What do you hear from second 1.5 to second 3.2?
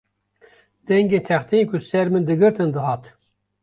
ku ser min digirtin dihat